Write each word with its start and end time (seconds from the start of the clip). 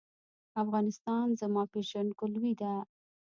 افغانستان 0.63 1.25
زما 1.39 1.63
پیژندګلوي 1.73 2.53
ده 2.61 2.73